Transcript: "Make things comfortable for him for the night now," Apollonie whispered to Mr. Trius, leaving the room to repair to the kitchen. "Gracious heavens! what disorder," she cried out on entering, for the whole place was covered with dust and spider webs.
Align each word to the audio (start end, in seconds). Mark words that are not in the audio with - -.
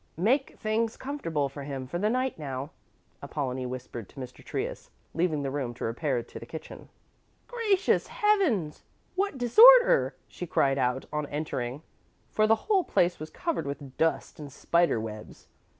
"Make 0.17 0.57
things 0.57 0.97
comfortable 0.97 1.47
for 1.47 1.61
him 1.61 1.85
for 1.85 1.99
the 1.99 2.09
night 2.09 2.39
now," 2.39 2.71
Apollonie 3.21 3.67
whispered 3.67 4.09
to 4.09 4.19
Mr. 4.19 4.43
Trius, 4.43 4.89
leaving 5.13 5.43
the 5.43 5.51
room 5.51 5.75
to 5.75 5.83
repair 5.83 6.23
to 6.23 6.39
the 6.39 6.47
kitchen. 6.47 6.89
"Gracious 7.47 8.07
heavens! 8.07 8.81
what 9.13 9.37
disorder," 9.37 10.15
she 10.27 10.47
cried 10.47 10.79
out 10.79 11.05
on 11.13 11.27
entering, 11.27 11.83
for 12.31 12.47
the 12.47 12.55
whole 12.65 12.83
place 12.83 13.19
was 13.19 13.29
covered 13.29 13.67
with 13.67 13.95
dust 13.97 14.39
and 14.39 14.51
spider 14.51 14.99
webs. 14.99 15.45